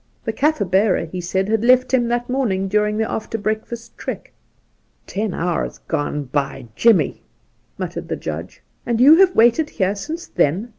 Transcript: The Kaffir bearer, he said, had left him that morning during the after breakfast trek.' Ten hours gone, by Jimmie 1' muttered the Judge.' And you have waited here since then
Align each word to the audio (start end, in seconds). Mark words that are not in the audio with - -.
The 0.25 0.33
Kaffir 0.33 0.65
bearer, 0.65 1.05
he 1.05 1.21
said, 1.21 1.47
had 1.47 1.63
left 1.63 1.93
him 1.93 2.07
that 2.07 2.27
morning 2.27 2.67
during 2.67 2.97
the 2.97 3.07
after 3.07 3.37
breakfast 3.37 3.95
trek.' 3.99 4.31
Ten 5.05 5.31
hours 5.31 5.77
gone, 5.87 6.23
by 6.23 6.65
Jimmie 6.75 7.21
1' 7.75 7.77
muttered 7.87 8.07
the 8.07 8.15
Judge.' 8.15 8.63
And 8.87 8.99
you 8.99 9.17
have 9.17 9.35
waited 9.35 9.69
here 9.69 9.93
since 9.93 10.25
then 10.25 10.69